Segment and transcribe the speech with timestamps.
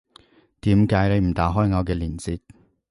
[0.61, 2.39] 點解你唔打開我嘅鏈接